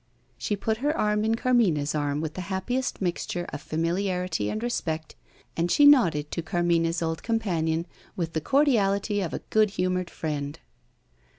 [0.35, 5.15] She put her arm in Carmina's arm with the happiest mixture of familiarity and respect,
[5.55, 7.85] and she nodded to Carmina's old companion
[8.15, 10.57] with the cordiality of a good humoured friend.